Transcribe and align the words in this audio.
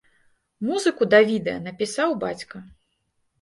Музыку 0.69 1.07
да 1.11 1.19
відэа 1.29 1.59
напісаў 1.67 2.17
бацька. 2.25 2.57